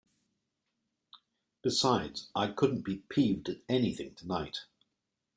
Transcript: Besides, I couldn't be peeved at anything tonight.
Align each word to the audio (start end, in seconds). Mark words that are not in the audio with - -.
Besides, 1.61 2.29
I 2.33 2.47
couldn't 2.47 2.81
be 2.83 3.03
peeved 3.07 3.49
at 3.49 3.57
anything 3.69 4.15
tonight. 4.15 4.65